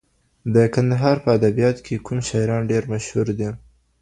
د 0.53 0.55
کندهار 0.75 1.17
په 1.23 1.29
ادبیاتو 1.37 1.83
کي 1.85 1.95
کوم 2.05 2.19
شاعران 2.29 2.61
ډېر 2.71 2.83
مشهور 2.93 3.27
دي؟ 3.39 3.49